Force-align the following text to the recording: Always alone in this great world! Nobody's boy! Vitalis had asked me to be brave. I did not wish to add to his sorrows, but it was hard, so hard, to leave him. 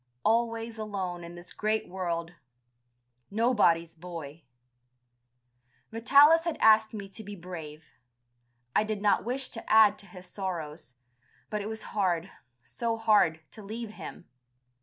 Always 0.25 0.79
alone 0.79 1.23
in 1.23 1.35
this 1.35 1.53
great 1.53 1.87
world! 1.87 2.33
Nobody's 3.29 3.93
boy! 3.93 4.41
Vitalis 5.91 6.45
had 6.45 6.57
asked 6.59 6.91
me 6.91 7.07
to 7.09 7.23
be 7.23 7.35
brave. 7.35 7.85
I 8.75 8.83
did 8.83 8.99
not 8.99 9.23
wish 9.23 9.49
to 9.49 9.71
add 9.71 9.99
to 9.99 10.07
his 10.07 10.25
sorrows, 10.25 10.95
but 11.51 11.61
it 11.61 11.69
was 11.69 11.83
hard, 11.93 12.31
so 12.63 12.97
hard, 12.97 13.41
to 13.51 13.61
leave 13.61 13.91
him. 13.91 14.27